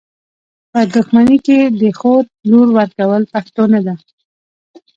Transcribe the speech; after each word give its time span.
په 0.71 0.79
دښمني 0.93 1.37
کي 1.45 1.59
د 1.79 1.81
خور 1.99 2.23
لور 2.49 2.67
ورکول 2.77 3.23
پښتو 3.33 3.63
نده. 3.73 3.95